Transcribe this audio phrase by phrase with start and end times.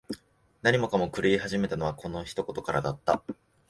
[0.63, 3.21] 何もかもが狂い始めたのは、この一言からだった。